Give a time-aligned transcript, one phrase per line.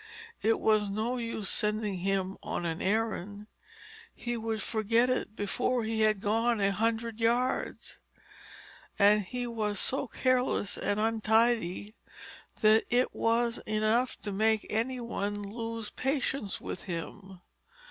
[0.41, 3.45] It was no use sending him on an errand,
[4.15, 7.99] he would forget it before he had gone a hundred yards,
[8.97, 11.93] and he was so careless and untidy
[12.61, 17.39] that it was enough to make any one lose patience with him.